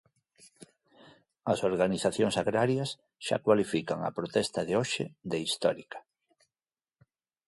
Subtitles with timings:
[1.51, 2.89] As organizacións agrarias
[3.25, 5.99] xa cualifican a protesta de hoxe de histórica.